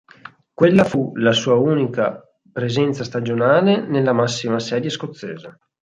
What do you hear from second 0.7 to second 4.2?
fu la sua unica presenza stagionale nella